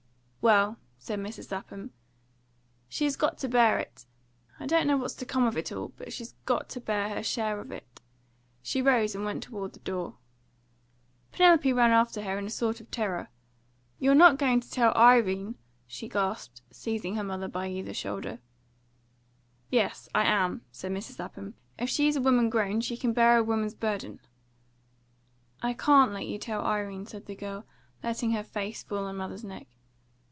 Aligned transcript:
"Well," 0.43 0.79
said 0.97 1.19
Mrs. 1.19 1.51
Lapham, 1.51 1.91
"she 2.89 3.03
has 3.03 3.15
got 3.15 3.37
to 3.37 3.47
bear 3.47 3.77
it. 3.77 4.07
I 4.59 4.65
don't 4.65 4.87
know 4.87 4.97
what's 4.97 5.13
to 5.17 5.25
come 5.27 5.43
of 5.45 5.55
it 5.55 5.71
all. 5.71 5.89
But 5.97 6.11
she's 6.11 6.33
got 6.45 6.67
to 6.69 6.81
bear 6.81 7.09
her 7.09 7.21
share 7.21 7.59
of 7.59 7.71
it." 7.71 8.01
She 8.63 8.81
rose 8.81 9.13
and 9.13 9.23
went 9.23 9.43
toward 9.43 9.73
the 9.73 9.79
door. 9.81 10.17
Penelope 11.31 11.71
ran 11.73 11.91
after 11.91 12.23
her 12.23 12.39
in 12.39 12.47
a 12.47 12.49
sort 12.49 12.81
of 12.81 12.89
terror. 12.89 13.29
"You're 13.99 14.15
not 14.15 14.39
going 14.39 14.61
to 14.61 14.71
tell 14.71 14.95
Irene?" 14.97 15.59
she 15.85 16.07
gasped, 16.09 16.63
seizing 16.71 17.17
her 17.17 17.23
mother 17.23 17.47
by 17.47 17.67
either 17.69 17.93
shoulder. 17.93 18.39
"Yes, 19.69 20.09
I 20.15 20.23
am," 20.25 20.63
said 20.71 20.91
Mrs. 20.91 21.19
Lapham. 21.19 21.53
"If 21.77 21.91
she's 21.91 22.15
a 22.15 22.21
woman 22.21 22.49
grown, 22.49 22.81
she 22.81 22.97
can 22.97 23.13
bear 23.13 23.37
a 23.37 23.43
woman's 23.43 23.75
burden." 23.75 24.19
"I 25.61 25.73
can't 25.75 26.13
let 26.13 26.25
you 26.25 26.39
tell 26.39 26.65
Irene," 26.65 27.05
said 27.05 27.27
the 27.27 27.35
girl, 27.35 27.63
letting 28.01 28.31
fall 28.31 28.37
her 28.37 28.43
face 28.43 28.83
on 28.89 29.05
her 29.05 29.13
mother's 29.13 29.43
neck. 29.43 29.67